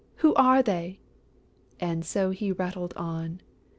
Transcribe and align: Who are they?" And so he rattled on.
Who 0.25 0.33
are 0.33 0.63
they?" 0.63 0.99
And 1.79 2.03
so 2.03 2.31
he 2.31 2.51
rattled 2.51 2.95
on. 2.97 3.39